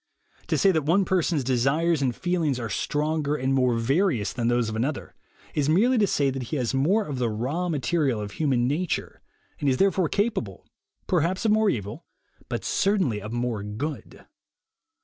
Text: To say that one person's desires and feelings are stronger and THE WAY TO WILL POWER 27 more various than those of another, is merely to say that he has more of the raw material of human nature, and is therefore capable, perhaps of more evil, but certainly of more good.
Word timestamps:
To 0.47 0.57
say 0.57 0.71
that 0.71 0.81
one 0.81 1.05
person's 1.05 1.43
desires 1.43 2.01
and 2.01 2.15
feelings 2.15 2.59
are 2.59 2.71
stronger 2.71 3.35
and 3.35 3.55
THE 3.55 3.61
WAY 3.61 3.61
TO 3.61 3.61
WILL 3.61 3.67
POWER 3.67 3.67
27 3.67 3.67
more 3.67 4.01
various 4.09 4.33
than 4.33 4.47
those 4.47 4.67
of 4.69 4.75
another, 4.75 5.13
is 5.53 5.69
merely 5.69 5.99
to 5.99 6.07
say 6.07 6.31
that 6.31 6.41
he 6.41 6.55
has 6.55 6.73
more 6.73 7.05
of 7.05 7.19
the 7.19 7.29
raw 7.29 7.69
material 7.69 8.19
of 8.19 8.31
human 8.31 8.67
nature, 8.67 9.21
and 9.59 9.69
is 9.69 9.77
therefore 9.77 10.09
capable, 10.09 10.65
perhaps 11.05 11.45
of 11.45 11.51
more 11.51 11.69
evil, 11.69 12.07
but 12.49 12.65
certainly 12.65 13.21
of 13.21 13.31
more 13.31 13.61
good. 13.61 14.25